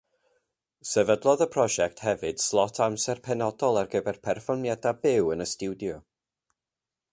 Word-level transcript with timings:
Sefydlodd 0.91 1.43
y 1.45 1.47
prosiect 1.55 2.01
hefyd 2.05 2.41
slot 2.45 2.81
amser 2.87 3.21
penodol 3.29 3.79
ar 3.83 3.93
gyfer 3.93 4.19
perfformiadau 4.29 4.99
byw 5.07 5.33
yn 5.37 5.47
y 5.49 5.51
stiwdio. 5.55 6.03